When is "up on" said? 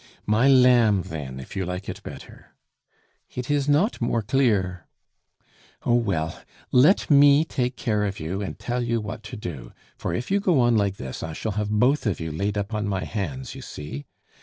12.57-12.87